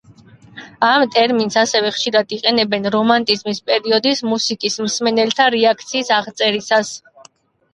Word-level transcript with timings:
ამ 0.91 1.03
ტერმინს 1.15 1.57
ასევე 1.63 1.91
ხშირად 1.97 2.33
იყენებენ 2.37 2.89
რომანტიზმის 2.95 3.61
პერიოდის 3.69 4.25
მუსიკის 4.31 4.79
მსმენელთა 4.87 5.49
რეაქციის 5.57 6.11
აღწერისას. 6.19 6.95